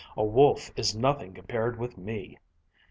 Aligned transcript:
A 0.17 0.23
wolf 0.25 0.71
is 0.75 0.95
nothing 0.95 1.31
compared 1.35 1.77
with 1.77 1.95
me." 1.95 2.35